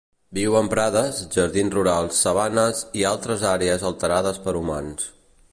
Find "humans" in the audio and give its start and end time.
4.63-5.11